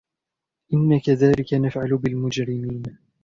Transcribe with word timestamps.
إِنَّا 0.73 0.97
كَذَلِكَ 0.99 1.53
نَفْعَلُ 1.53 1.97
بِالْمُجْرِمِينَ 1.97 2.83